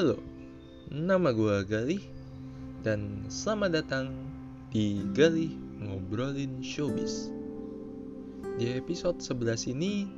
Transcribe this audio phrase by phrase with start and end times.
[0.00, 0.16] Halo,
[0.88, 2.00] nama gue Galih
[2.80, 4.08] dan selamat datang
[4.72, 7.28] di Galih Ngobrolin Showbiz.
[8.56, 10.08] Di episode 11 ini,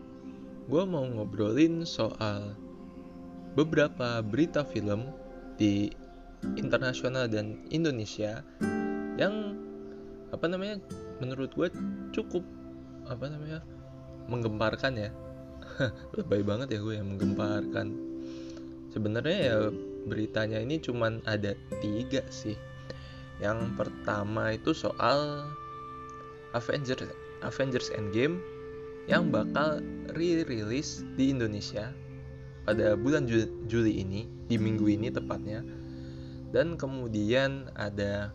[0.71, 2.55] gue mau ngobrolin soal
[3.59, 5.11] beberapa berita film
[5.59, 5.91] di
[6.55, 8.47] internasional dan Indonesia
[9.19, 9.59] yang
[10.31, 10.79] apa namanya
[11.19, 11.75] menurut gue
[12.15, 12.47] cukup
[13.11, 13.67] apa namanya
[14.31, 15.11] menggemparkan ya
[16.15, 18.12] lebay banget ya gue yang menggemparkan
[18.93, 19.59] sebenarnya ya
[20.07, 22.55] beritanya ini cuman ada tiga sih.
[23.41, 25.49] Yang pertama itu soal
[26.53, 27.11] Avengers
[27.43, 28.39] Avengers Endgame
[29.11, 29.83] yang bakal
[30.15, 31.91] re-release di Indonesia
[32.63, 33.27] pada bulan
[33.67, 35.65] Juli ini di minggu ini tepatnya.
[36.53, 38.31] Dan kemudian ada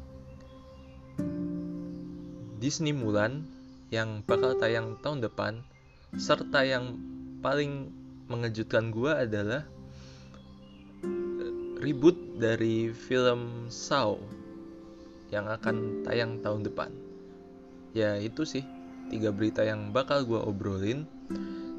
[2.58, 3.46] Disney Mulan
[3.94, 5.62] yang bakal tayang tahun depan
[6.18, 6.98] serta yang
[7.40, 7.94] paling
[8.28, 9.64] mengejutkan gue adalah
[11.78, 14.18] reboot dari film Saw
[15.30, 16.92] yang akan tayang tahun depan.
[17.94, 18.64] Ya itu sih
[19.10, 21.08] tiga berita yang bakal gue obrolin.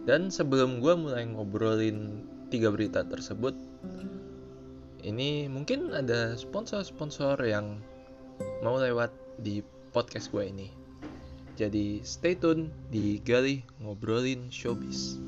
[0.08, 3.52] Dan sebelum gue mulai ngobrolin tiga berita tersebut,
[5.04, 7.76] ini mungkin ada sponsor-sponsor yang
[8.64, 9.12] mau lewat
[9.44, 9.60] di
[9.92, 10.68] podcast gue ini.
[11.58, 15.18] Jadi stay tune di Gali Ngobrolin Showbiz.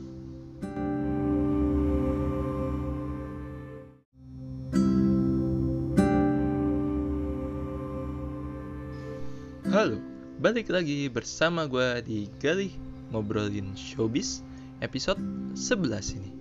[10.41, 12.73] Balik lagi bersama gue di Gali
[13.13, 14.41] Ngobrolin Showbiz
[14.81, 15.21] episode
[15.53, 16.33] 11 ini.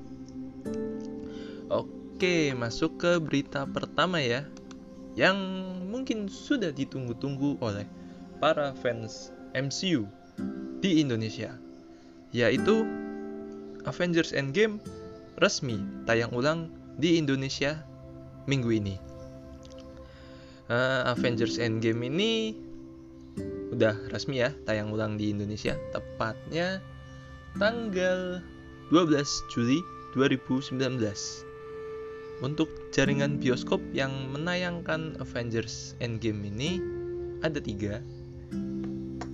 [1.68, 4.48] Oke, masuk ke berita pertama ya
[5.20, 5.38] Yang
[5.84, 7.84] mungkin sudah ditunggu-tunggu oleh
[8.40, 10.08] para fans MCU
[10.80, 11.52] di Indonesia
[12.32, 12.88] Yaitu
[13.84, 14.80] Avengers Endgame
[15.44, 15.76] resmi
[16.08, 17.84] tayang ulang di Indonesia
[18.48, 18.96] minggu ini.
[20.72, 22.56] Uh, Avengers Endgame ini
[23.74, 25.78] udah resmi ya tayang ulang di Indonesia.
[25.96, 26.84] Tepatnya
[27.58, 28.44] tanggal
[28.90, 29.80] 12 Juli
[30.18, 30.80] 2019
[32.40, 36.80] untuk jaringan bioskop yang menayangkan Avengers Endgame ini
[37.44, 38.00] ada tiga.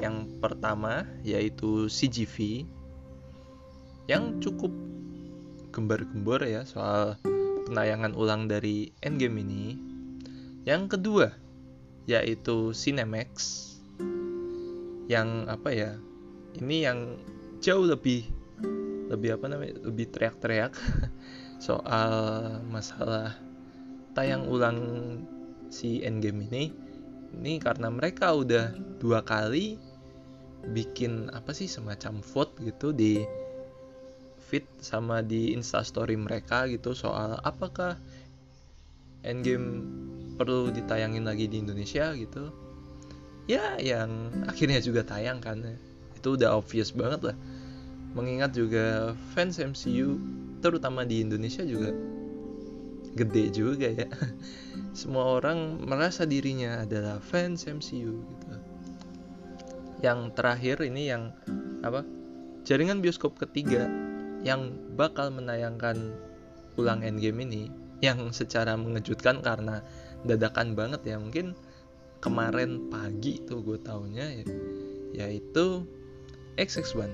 [0.01, 2.67] Yang pertama yaitu CGV
[4.05, 4.69] yang cukup
[5.73, 7.17] gembar-gembor ya soal
[7.65, 9.65] penayangan ulang dari Endgame ini.
[10.65, 11.27] Yang kedua
[12.05, 13.65] yaitu Cinemax
[15.05, 15.91] yang apa ya
[16.57, 17.19] ini yang
[17.61, 18.25] jauh lebih
[19.09, 20.73] lebih apa namanya lebih teriak-teriak
[21.67, 22.11] soal
[22.65, 23.37] masalah
[24.17, 24.79] tayang ulang
[25.69, 26.71] si Endgame ini.
[27.35, 29.75] Ini karena mereka udah dua kali
[30.71, 33.21] bikin apa sih semacam vote gitu di
[34.39, 37.99] feed sama di instastory mereka gitu soal apakah
[39.21, 39.83] Endgame
[40.39, 42.64] perlu ditayangin lagi di Indonesia gitu
[43.45, 45.61] ya yang akhirnya juga tayang kan.
[46.17, 47.37] Itu udah obvious banget lah.
[48.15, 50.17] Mengingat juga fans MCU
[50.63, 51.93] terutama di Indonesia juga
[53.15, 54.09] gede juga ya.
[54.99, 58.47] Semua orang merasa dirinya adalah fans MCU gitu.
[60.03, 61.31] Yang terakhir ini yang
[61.81, 62.03] apa
[62.67, 63.87] jaringan bioskop ketiga
[64.45, 66.13] yang bakal menayangkan
[66.75, 67.63] ulang Endgame ini
[68.03, 69.81] yang secara mengejutkan karena
[70.27, 71.15] dadakan banget ya.
[71.17, 71.55] Mungkin
[72.25, 74.45] kemarin pagi tuh gue taunya ya
[75.13, 75.85] yaitu
[76.57, 77.13] XX1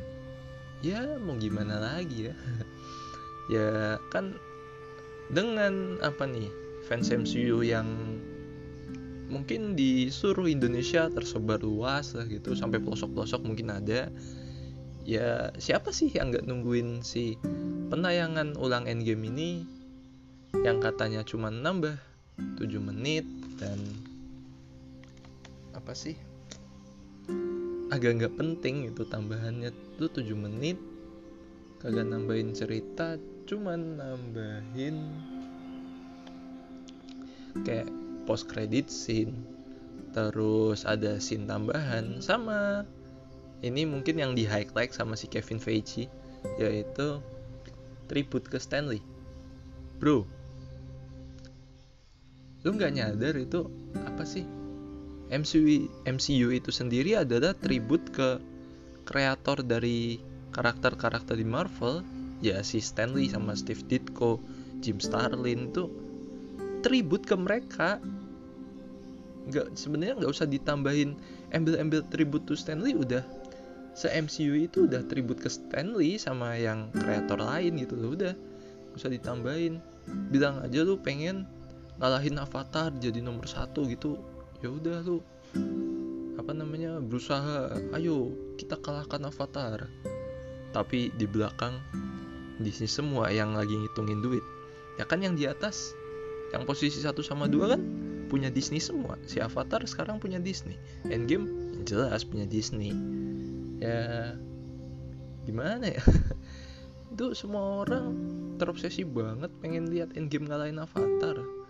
[0.82, 2.36] ya mau gimana lagi ya?
[3.50, 4.40] Ya kan
[5.28, 6.48] dengan apa nih
[6.88, 7.84] fans MCU yang
[9.28, 14.08] mungkin di seluruh Indonesia tersebar luas lah gitu sampai pelosok-pelosok mungkin ada.
[15.04, 17.36] Ya siapa sih yang nggak nungguin si
[17.92, 19.68] penayangan ulang Endgame ini?
[20.64, 22.00] Yang katanya cuma nambah
[22.56, 23.28] 7 menit
[23.60, 23.80] dan
[25.76, 26.16] apa sih?
[27.92, 29.72] Agak nggak penting itu tambahannya.
[30.00, 30.80] Tuh 7 menit
[31.82, 33.18] kagak nambahin cerita
[33.50, 35.02] cuman nambahin
[37.66, 37.90] kayak
[38.30, 39.36] post credit scene.
[40.12, 42.84] Terus ada scene tambahan sama
[43.66, 46.08] ini mungkin yang di highlight sama si Kevin Feige
[46.60, 47.20] yaitu
[48.12, 49.04] tribute ke Stanley.
[49.98, 50.42] Bro
[52.62, 53.66] lu nggak nyadar itu
[54.06, 54.46] apa sih
[55.32, 58.38] MCU MCU itu sendiri adalah tribut ke
[59.08, 60.20] kreator dari
[60.52, 62.04] karakter-karakter di Marvel
[62.44, 64.44] ya si Stanley sama Steve Ditko
[64.82, 65.88] Jim Starlin itu
[66.82, 68.02] tribut ke mereka.
[69.48, 71.16] Nggak sebenarnya nggak usah ditambahin
[71.54, 73.22] embel-embel tribut to Stanley udah
[73.94, 78.34] se MCU itu udah tribut ke Stanley sama yang kreator lain gitu loh udah.
[78.98, 79.80] Usah ditambahin.
[80.34, 81.46] Bilang aja lu pengen
[82.02, 84.18] ngalahin Avatar jadi nomor satu gitu
[84.62, 85.18] ya udah lu
[86.38, 89.90] apa namanya berusaha ayo kita kalahkan Avatar.
[90.72, 91.76] Tapi di belakang
[92.62, 94.46] Disney semua yang lagi ngitungin duit.
[94.96, 95.92] Ya kan yang di atas
[96.56, 97.82] yang posisi satu sama dua kan
[98.30, 99.20] punya Disney semua.
[99.28, 100.80] Si Avatar sekarang punya Disney.
[101.10, 101.50] Endgame
[101.84, 102.96] jelas punya Disney.
[103.82, 104.38] Ya
[105.44, 106.04] gimana ya?
[107.12, 108.16] Itu semua orang
[108.56, 111.61] terobsesi banget pengen lihat Endgame ngalahin Avatar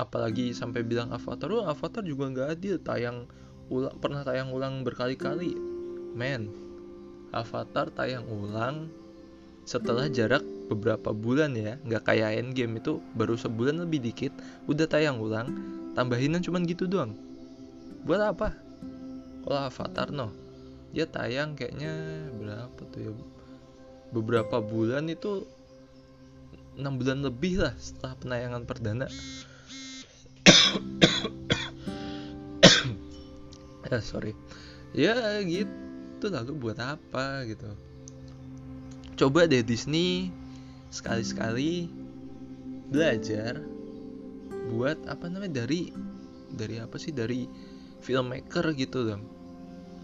[0.00, 3.28] apalagi sampai bilang Avatar oh Avatar juga nggak adil tayang
[3.68, 5.52] ulang pernah tayang ulang berkali-kali.
[6.16, 6.48] Men
[7.30, 8.88] Avatar tayang ulang
[9.68, 10.42] setelah jarak
[10.72, 11.76] beberapa bulan ya.
[11.84, 14.32] Nggak kayak Endgame itu baru sebulan lebih dikit
[14.66, 15.52] udah tayang ulang.
[15.92, 17.12] Tambahinan cuman gitu doang.
[18.08, 18.56] Buat apa?
[19.44, 20.32] Kalau Avatar no.
[20.90, 21.92] Dia tayang kayaknya
[22.34, 23.12] berapa tuh ya?
[24.10, 25.46] Beberapa bulan itu
[26.74, 29.06] enam bulan lebih lah setelah penayangan perdana
[33.88, 34.32] ya sorry.
[34.92, 36.26] Ya gitu.
[36.30, 37.70] Lalu buat apa gitu.
[39.16, 40.32] Coba deh Disney
[40.90, 41.86] sekali-sekali
[42.90, 43.62] belajar
[44.74, 45.94] buat apa namanya dari
[46.50, 47.14] dari apa sih?
[47.14, 47.46] Dari
[48.00, 49.40] filmmaker gitu dong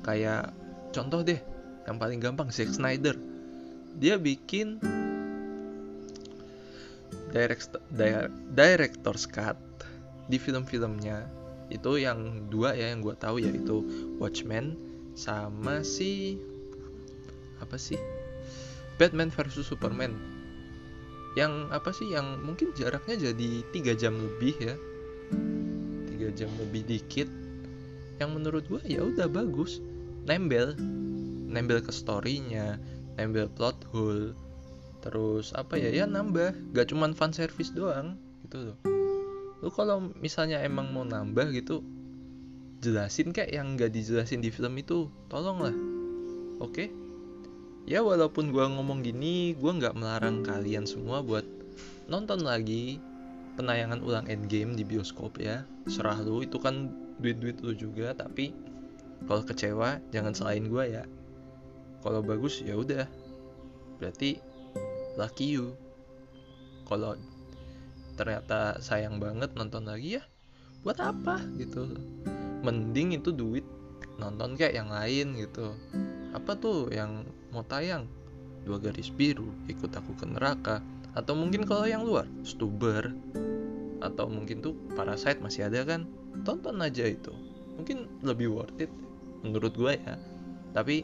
[0.06, 0.54] kayak
[0.94, 1.42] contoh deh
[1.90, 3.18] yang paling gampang Zack Snyder.
[3.96, 4.78] Dia bikin
[7.34, 8.06] direct, di,
[8.54, 9.26] director's
[10.26, 11.26] di film-filmnya.
[11.70, 13.82] Itu yang dua ya yang gue tahu yaitu
[14.22, 14.78] Watchmen
[15.18, 16.38] sama si
[17.58, 17.98] apa sih?
[19.00, 20.14] Batman versus Superman.
[21.34, 22.08] Yang apa sih?
[22.12, 24.74] Yang mungkin jaraknya jadi tiga jam lebih ya.
[26.08, 27.28] Tiga jam lebih dikit.
[28.22, 29.82] Yang menurut gue ya udah bagus.
[30.26, 30.74] Nembel
[31.46, 32.76] nembel ke storynya
[33.16, 34.32] nembel plot hole.
[35.04, 35.92] Terus apa ya?
[35.92, 36.56] Ya nambah.
[36.72, 38.16] Gak cuman fan service doang.
[38.42, 38.95] Gitu loh
[39.66, 41.82] lu kalau misalnya emang mau nambah gitu
[42.78, 45.10] jelasin kayak yang gak dijelasin di film itu.
[45.26, 45.74] Tolonglah.
[46.62, 46.86] Oke?
[46.86, 46.88] Okay?
[47.86, 51.46] ya walaupun gua ngomong gini gua nggak melarang kalian semua buat
[52.10, 52.98] nonton lagi
[53.54, 55.66] penayangan ulang Endgame di bioskop ya.
[55.90, 58.54] Serah lu itu kan duit-duit lu juga tapi
[59.24, 61.04] kalau kecewa jangan selain gue ya.
[62.04, 63.08] Kalau bagus ya udah.
[63.96, 64.38] Berarti
[65.16, 65.72] lucky you.
[66.84, 67.16] Kalau
[68.16, 70.24] ternyata sayang banget nonton lagi ya
[70.86, 71.98] buat apa gitu.
[72.62, 73.66] Mending itu duit
[74.22, 75.74] nonton kayak yang lain gitu.
[76.30, 78.06] Apa tuh yang mau tayang?
[78.62, 80.78] Dua garis biru ikut aku ke neraka.
[81.18, 83.10] Atau mungkin kalau yang luar stuber.
[83.98, 86.06] Atau mungkin tuh parasite masih ada kan?
[86.46, 87.34] Tonton aja itu.
[87.76, 88.92] Mungkin lebih worth it
[89.42, 90.14] menurut gue ya.
[90.70, 91.02] Tapi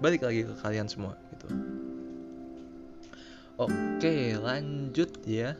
[0.00, 1.46] balik lagi ke kalian semua gitu.
[3.58, 5.58] Oke lanjut ya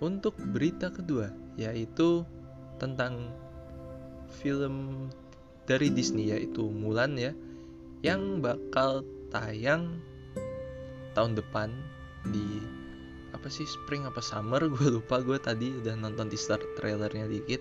[0.00, 2.24] untuk berita kedua yaitu
[2.76, 3.32] tentang
[4.28, 5.08] film
[5.64, 7.32] dari Disney yaitu Mulan ya
[8.04, 9.02] yang bakal
[9.32, 9.98] tayang
[11.16, 11.72] tahun depan
[12.28, 12.60] di
[13.32, 14.60] apa sih spring apa summer?
[14.74, 17.60] Gue lupa gue tadi udah nonton teaser trailernya dikit.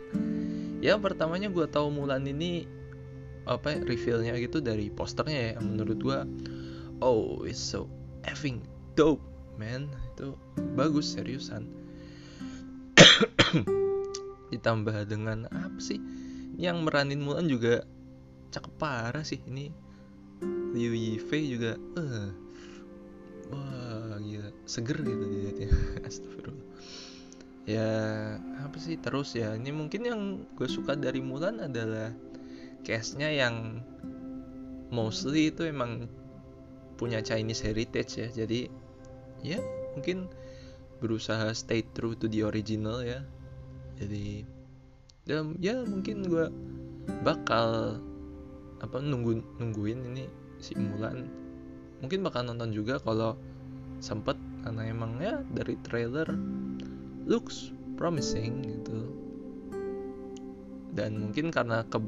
[0.84, 2.68] Ya pertamanya gue tahu Mulan ini
[3.46, 6.20] apa ya, revealnya gitu dari posternya ya menurut gue
[7.06, 7.88] oh it's so
[8.28, 8.60] effing
[9.00, 9.24] dope
[9.56, 9.88] man.
[10.16, 10.36] Itu
[10.76, 11.85] bagus seriusan
[14.54, 16.00] ditambah dengan apa sih?
[16.56, 17.84] Yang meranin Mulan juga
[18.52, 19.40] cakep parah sih.
[19.44, 19.72] Ini
[20.76, 22.30] Liu Yifei juga uh,
[23.52, 24.50] wah gila.
[24.68, 25.70] Seger gitu dilihatnya
[26.08, 26.68] astagfirullah.
[27.66, 27.90] Ya
[28.62, 28.96] apa sih?
[29.00, 30.22] Terus ya ini mungkin yang
[30.56, 32.14] gue suka dari Mulan adalah
[32.86, 33.82] case-nya yang
[34.94, 36.08] mostly itu emang
[36.96, 38.28] punya Chinese heritage ya.
[38.32, 38.70] Jadi
[39.44, 39.60] ya
[39.98, 40.30] mungkin
[41.04, 43.22] berusaha stay true to the original ya
[43.96, 44.44] jadi
[45.26, 46.48] ya, ya mungkin gue
[47.24, 48.00] bakal
[48.84, 50.26] apa nunggu nungguin ini
[50.60, 51.26] si Mulan.
[52.04, 53.40] Mungkin bakal nonton juga kalau
[54.04, 56.28] sempet karena emang ya dari trailer
[57.26, 59.10] looks promising gitu.
[60.96, 62.00] Dan mungkin karena ke,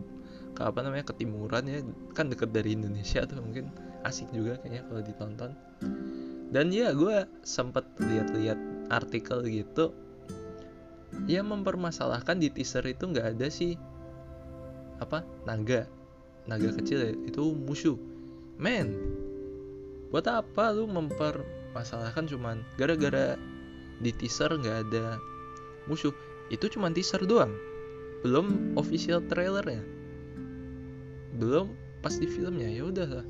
[0.56, 1.80] ke apa namanya ketimuran ya
[2.16, 3.72] kan deket dari Indonesia tuh mungkin
[4.04, 5.52] asik juga kayaknya kalau ditonton.
[6.48, 9.92] Dan ya gue sempet lihat-lihat artikel gitu
[11.28, 13.80] ya mempermasalahkan di teaser itu nggak ada sih.
[15.00, 15.24] Apa?
[15.48, 15.88] Naga.
[16.48, 17.14] Naga kecil ya.
[17.28, 18.00] Itu musuh.
[18.58, 18.96] Men
[20.08, 23.36] buat apa lu mempermasalahkan cuman gara-gara
[24.00, 25.20] di teaser nggak ada
[25.86, 26.16] musuh?
[26.48, 27.52] Itu cuma teaser doang.
[28.24, 29.84] Belum official trailernya.
[31.38, 32.72] Belum pas di filmnya.
[32.72, 33.22] Ya udah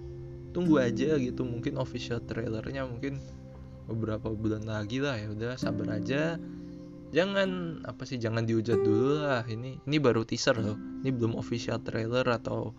[0.53, 1.43] tunggu aja gitu.
[1.43, 3.19] Mungkin official trailernya mungkin
[3.89, 5.17] beberapa bulan lagi lah.
[5.17, 6.37] Ya udah sabar aja
[7.15, 9.43] jangan apa sih jangan dihujat dulu lah.
[9.47, 10.75] Ini ini baru teaser loh.
[11.03, 12.71] Ini belum official trailer atau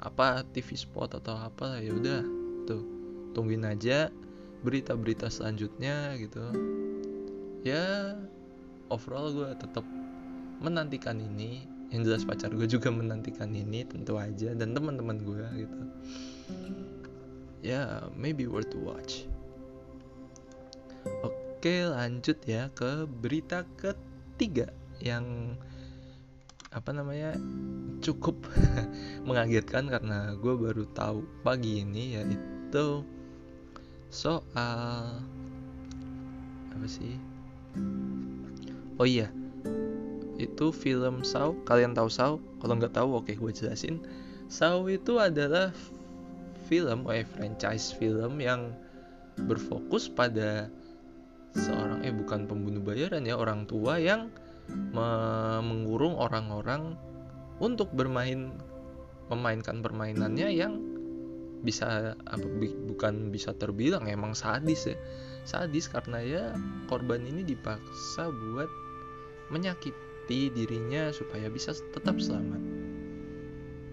[0.00, 1.78] apa TV spot atau apa.
[1.82, 2.20] Ya udah
[2.66, 2.82] tuh.
[3.30, 4.10] Tungguin aja
[4.66, 6.42] berita-berita selanjutnya gitu.
[7.62, 8.16] Ya
[8.90, 9.86] overall gue tetap
[10.58, 11.66] menantikan ini.
[11.90, 14.54] Yang jelas pacar gue juga menantikan ini tentu aja.
[14.54, 15.80] Dan teman-teman gue gitu.
[17.62, 19.29] Ya maybe worth to watch
[21.60, 25.52] oke lanjut ya ke berita ketiga yang
[26.72, 27.36] apa namanya
[28.00, 28.40] cukup
[29.28, 33.04] mengagetkan karena gue baru tahu pagi ini yaitu
[34.08, 35.20] soal
[36.72, 37.20] apa sih?
[38.96, 39.28] Oh iya
[40.40, 41.52] itu film Saw.
[41.68, 42.40] Kalian tahu Saw?
[42.64, 44.00] Kalau nggak tahu oke gue jelasin.
[44.48, 45.76] Saw itu adalah
[46.72, 48.72] film eh franchise film yang
[49.44, 50.72] berfokus pada
[51.54, 54.30] seorang eh bukan pembunuh bayaran ya orang tua yang
[55.60, 56.94] mengurung orang-orang
[57.58, 58.54] untuk bermain
[59.30, 60.78] memainkan permainannya yang
[61.60, 62.46] bisa apa
[62.88, 64.96] bukan bisa terbilang emang sadis ya.
[65.44, 66.44] Sadis karena ya
[66.88, 68.70] korban ini dipaksa buat
[69.52, 72.62] menyakiti dirinya supaya bisa tetap selamat.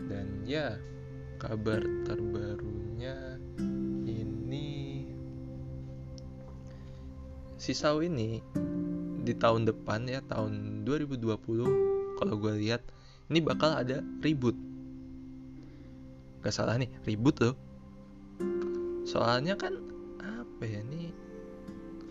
[0.07, 0.79] Dan ya
[1.37, 3.37] kabar terbarunya
[7.67, 8.39] si Sau ini
[9.27, 11.19] di tahun depan ya tahun 2020
[12.15, 12.79] kalau gue lihat
[13.27, 14.55] ini bakal ada ribut.
[16.47, 17.59] Gak salah nih ribut loh.
[19.03, 19.75] Soalnya kan
[20.23, 21.11] apa ya nih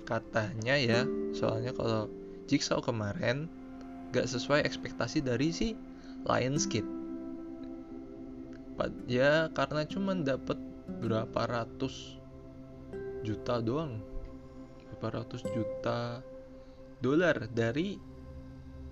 [0.04, 2.12] katanya ya soalnya kalau
[2.52, 3.48] Jigsaw kemarin
[4.12, 5.72] gak sesuai ekspektasi dari si
[6.28, 6.92] Lionsgate.
[9.08, 10.60] Ya karena cuman dapat
[11.00, 12.20] berapa ratus
[13.25, 14.15] juta doang
[14.97, 16.25] berapa ratus juta
[17.05, 18.00] dolar dari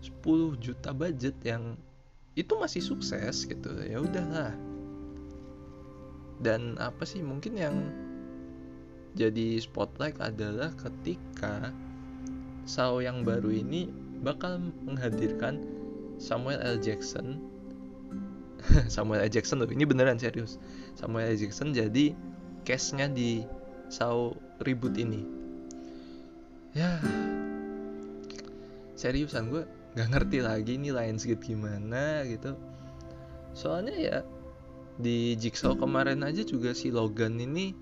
[0.04, 1.80] 10 juta budget yang
[2.36, 4.52] itu masih sukses gitu ya udahlah
[6.44, 7.76] dan apa sih mungkin yang
[9.16, 11.72] jadi spotlight adalah ketika
[12.64, 13.92] Sao yang baru ini
[14.24, 15.64] bakal menghadirkan
[16.20, 16.76] Samuel L.
[16.84, 17.40] Jackson
[18.92, 19.32] Samuel L.
[19.32, 20.60] Jackson loh ini beneran serius
[21.00, 21.38] Samuel L.
[21.40, 22.12] Jackson jadi
[22.68, 23.46] case-nya di
[23.88, 25.43] Sao reboot ini
[26.74, 26.98] ya.
[28.98, 29.62] Seriusan gue
[29.94, 32.58] nggak ngerti lagi nih Lionsgate gimana gitu.
[33.54, 34.18] Soalnya ya
[34.98, 37.74] di Jigsaw kemarin aja juga si Logan ini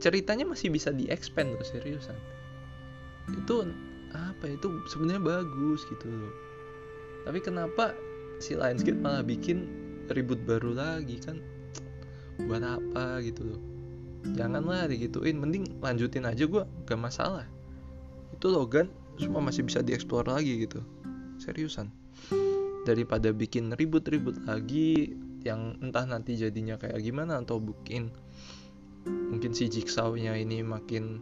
[0.00, 2.16] ceritanya masih bisa di expand loh seriusan.
[3.36, 3.68] Itu
[4.16, 6.34] apa itu sebenarnya bagus gitu loh.
[7.28, 7.92] Tapi kenapa
[8.40, 9.68] si Lionsgate malah bikin
[10.08, 11.36] ribut baru lagi kan?
[12.48, 13.60] Buat apa gitu loh?
[14.36, 17.48] Janganlah digituin mending lanjutin aja gue gak masalah
[18.40, 18.88] itu Logan
[19.20, 20.80] semua masih bisa dieksplor lagi gitu.
[21.36, 21.92] Seriusan.
[22.88, 25.12] Daripada bikin ribut-ribut lagi
[25.44, 28.08] yang entah nanti jadinya kayak gimana atau bikin
[29.04, 31.20] mungkin si Jigsaw-nya ini makin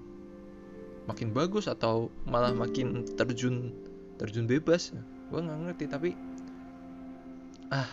[1.11, 3.75] makin bagus atau malah makin terjun
[4.23, 4.95] terjun bebas.
[5.35, 6.15] Gue nggak ngerti tapi
[7.75, 7.91] ah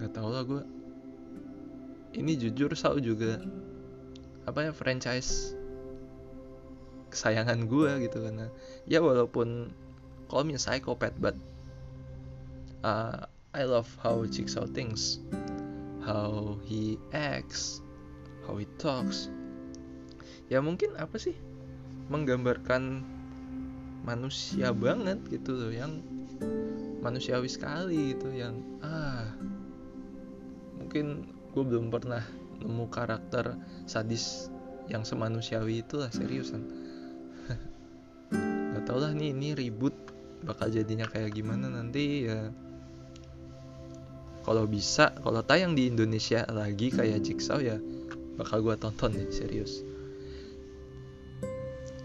[0.00, 0.64] nggak tau lah gue
[2.16, 3.44] ini jujur Saw juga
[4.48, 5.59] apa ya franchise
[7.10, 8.46] kesayangan gue gitu karena
[8.86, 9.74] ya walaupun
[10.30, 11.34] call me a psychopath but
[12.86, 15.18] uh, I love how Jigsaw thinks
[16.06, 17.82] how he acts
[18.50, 19.30] how he talks.
[20.50, 21.36] Ya mungkin apa sih
[22.10, 23.06] menggambarkan
[24.02, 26.02] manusia banget gitu loh yang
[27.04, 29.30] manusiawi sekali gitu yang ah
[30.80, 32.24] mungkin gue belum pernah
[32.58, 33.54] nemu karakter
[33.86, 34.50] sadis
[34.90, 36.79] yang semanusiawi itulah seriusan
[38.90, 39.94] tau lah nih ini ribut
[40.42, 42.50] bakal jadinya kayak gimana nanti ya.
[44.42, 47.78] Kalau bisa kalau tayang di Indonesia lagi kayak Jigsaw ya
[48.34, 49.86] bakal gue tonton nih serius.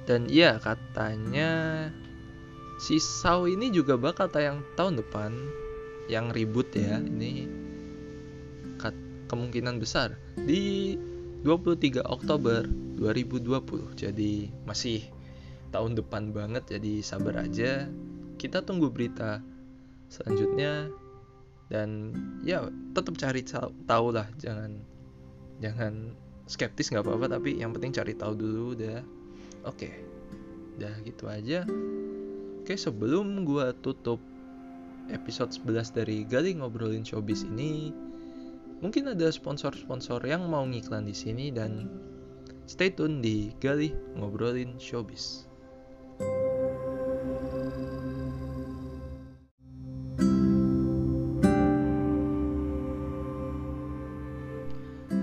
[0.05, 1.89] Dan iya katanya
[2.77, 5.33] si Saw ini juga bakal tayang tahun depan
[6.05, 7.49] yang ribut ya ini
[9.25, 10.93] kemungkinan besar di
[11.41, 12.69] 23 Oktober
[13.01, 15.14] 2020 jadi masih
[15.75, 17.91] tahun depan banget jadi sabar aja
[18.39, 19.43] kita tunggu berita
[20.07, 20.87] selanjutnya
[21.67, 22.15] dan
[22.47, 23.43] ya tetap cari
[23.83, 24.79] tahu lah jangan
[25.59, 26.15] jangan
[26.47, 29.03] skeptis nggak apa-apa tapi yang penting cari tahu dulu udah
[29.67, 29.99] oke okay.
[30.79, 34.23] udah gitu aja oke okay, sebelum gua tutup
[35.11, 37.91] episode 11 dari Gali ngobrolin showbiz ini
[38.79, 41.91] mungkin ada sponsor-sponsor yang mau ngiklan di sini dan
[42.65, 45.45] Stay tune di Gali Ngobrolin Showbiz.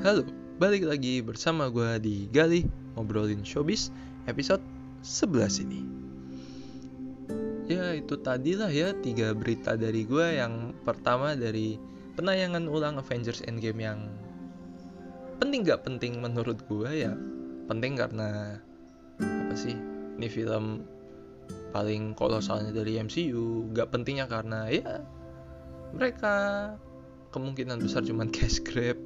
[0.03, 0.27] Halo,
[0.59, 2.67] balik lagi bersama gue di Gali
[2.99, 3.95] Ngobrolin Showbiz
[4.27, 4.59] episode
[5.07, 5.81] 11 ini.
[7.71, 11.79] Ya itu tadilah ya tiga berita dari gue Yang pertama dari
[12.19, 14.01] penayangan ulang Avengers Endgame yang
[15.39, 17.15] penting gak penting menurut gue ya?
[17.71, 18.59] Penting karena
[19.23, 20.85] apa sih ini film
[21.73, 25.01] paling kolosalnya dari MCU gak pentingnya karena ya
[25.93, 26.35] mereka
[27.33, 28.97] kemungkinan besar cuman cash grab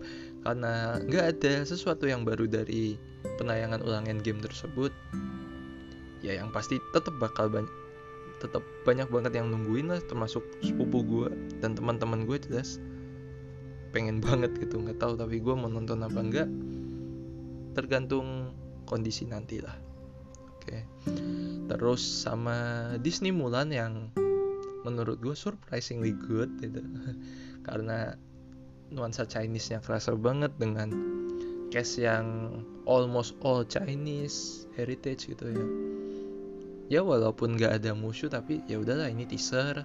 [0.46, 2.94] karena nggak ada sesuatu yang baru dari
[3.42, 4.94] penayangan ulang Endgame tersebut.
[6.22, 7.70] Ya yang pasti tetap bakal banyak
[8.38, 12.78] tetap banyak banget yang nungguin lah termasuk sepupu gue dan teman-teman gue jelas.
[13.90, 16.48] Pengen banget gitu nggak tahu tapi gue mau nonton apa enggak
[17.74, 18.54] tergantung
[18.86, 19.74] kondisi nanti lah
[20.66, 20.78] oke.
[21.70, 24.10] Terus sama Disney Mulan yang
[24.82, 26.82] menurut gue surprisingly good gitu.
[27.66, 28.18] Karena
[28.90, 30.90] nuansa Chinese-nya kerasa banget dengan
[31.70, 35.66] cast yang almost all Chinese heritage gitu ya.
[36.86, 39.82] Ya walaupun nggak ada musuh tapi ya udahlah ini teaser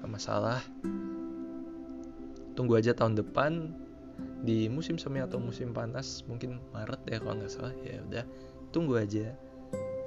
[0.00, 0.60] gak masalah.
[2.52, 3.72] Tunggu aja tahun depan
[4.44, 8.24] di musim semi atau musim panas mungkin Maret ya kalau nggak salah ya udah
[8.74, 9.32] tunggu aja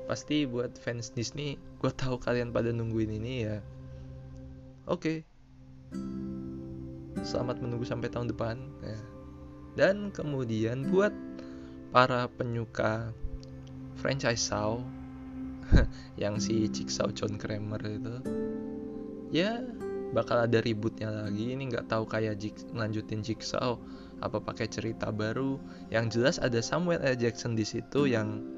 [0.05, 3.57] pasti buat fans Disney gue tahu kalian pada nungguin ini ya
[4.85, 5.17] oke okay.
[7.25, 8.99] selamat menunggu sampai tahun depan ya.
[9.73, 11.13] dan kemudian buat
[11.89, 13.09] para penyuka
[13.97, 14.77] franchise Saw
[16.21, 18.15] yang si Jigsaw John Kramer itu
[19.33, 19.65] ya
[20.13, 23.75] bakal ada ributnya lagi ini nggak tahu kayak Jig, lanjutin Jigsaw
[24.23, 25.59] apa pakai cerita baru
[25.91, 28.54] yang jelas ada Samuel L Jackson di situ yang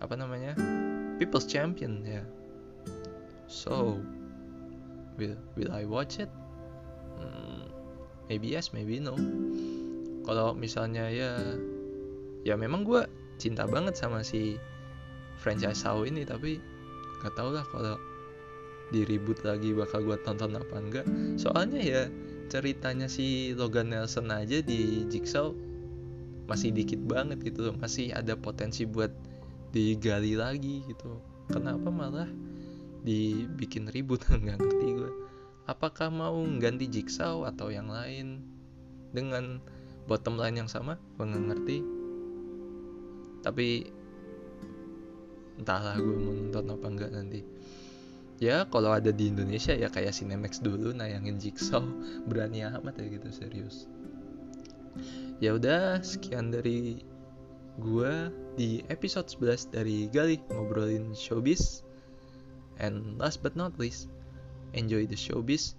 [0.00, 0.52] apa namanya
[1.16, 2.22] People's Champion ya.
[3.48, 4.00] So
[5.16, 6.28] will will I watch it?
[7.16, 7.72] Hmm,
[8.28, 9.16] maybe yes maybe no.
[10.26, 11.38] Kalau misalnya ya
[12.44, 13.06] ya memang gue
[13.40, 14.58] cinta banget sama si
[15.40, 16.58] franchise Saw ini tapi
[17.24, 17.96] gak tau lah kalau
[18.94, 21.06] diribut lagi bakal gue tonton apa enggak.
[21.40, 22.02] Soalnya ya
[22.46, 25.50] ceritanya si Logan Nelson aja di Jigsaw
[26.46, 27.74] masih dikit banget gitu loh.
[27.78, 29.10] Masih ada potensi buat
[29.70, 31.22] digali lagi gitu.
[31.50, 32.28] Kenapa malah
[33.06, 34.22] dibikin ribut?
[34.30, 35.12] Nggak ngerti gue
[35.66, 38.40] apakah mau ganti Jigsaw atau yang lain?
[39.10, 39.62] Dengan
[40.06, 41.78] bottom line yang sama gue nggak ngerti.
[43.42, 43.68] Tapi
[45.58, 47.40] entahlah gue mau nonton apa enggak nanti.
[48.36, 51.82] Ya kalau ada di Indonesia ya kayak Cinemax dulu nayangin Jigsaw
[52.28, 53.90] berani amat ya gitu serius.
[55.42, 57.04] Ya udah sekian dari
[57.80, 61.84] gue di episode 11 dari Gali ngobrolin showbiz.
[62.76, 64.12] And last but not least
[64.76, 65.76] enjoy the showbiz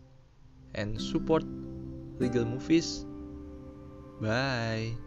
[0.74, 1.46] and support
[2.18, 3.06] legal movies.
[4.18, 4.98] Bye